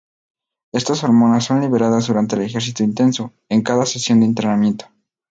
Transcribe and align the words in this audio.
Estas 0.71 1.03
hormonas 1.03 1.43
son 1.45 1.61
liberadas 1.61 2.07
durante 2.07 2.35
el 2.35 2.41
ejercicio 2.41 2.83
intenso, 2.83 3.33
en 3.49 3.61
cada 3.61 3.85
sesión 3.85 4.21
de 4.21 4.25
entrenamiento. 4.25 4.87